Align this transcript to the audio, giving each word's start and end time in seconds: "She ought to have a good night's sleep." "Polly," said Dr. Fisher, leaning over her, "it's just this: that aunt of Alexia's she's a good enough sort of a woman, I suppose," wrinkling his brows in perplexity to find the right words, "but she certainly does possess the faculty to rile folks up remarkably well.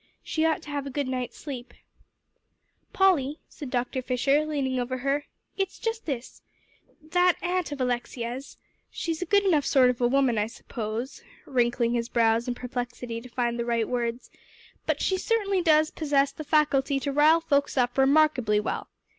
"She 0.23 0.47
ought 0.47 0.63
to 0.63 0.71
have 0.71 0.87
a 0.87 0.89
good 0.89 1.07
night's 1.07 1.37
sleep." 1.37 1.75
"Polly," 2.91 3.37
said 3.47 3.69
Dr. 3.69 4.01
Fisher, 4.01 4.43
leaning 4.47 4.79
over 4.79 4.97
her, 4.97 5.25
"it's 5.59 5.77
just 5.77 6.07
this: 6.07 6.41
that 7.03 7.35
aunt 7.43 7.71
of 7.71 7.79
Alexia's 7.79 8.57
she's 8.89 9.21
a 9.21 9.27
good 9.27 9.43
enough 9.45 9.63
sort 9.63 9.91
of 9.91 10.01
a 10.01 10.07
woman, 10.07 10.39
I 10.39 10.47
suppose," 10.47 11.21
wrinkling 11.45 11.93
his 11.93 12.09
brows 12.09 12.47
in 12.47 12.55
perplexity 12.55 13.21
to 13.21 13.29
find 13.29 13.59
the 13.59 13.63
right 13.65 13.87
words, 13.87 14.31
"but 14.87 15.01
she 15.03 15.19
certainly 15.19 15.61
does 15.61 15.91
possess 15.91 16.31
the 16.31 16.43
faculty 16.43 16.99
to 17.01 17.11
rile 17.11 17.39
folks 17.39 17.77
up 17.77 17.95
remarkably 17.95 18.59
well. 18.59 18.89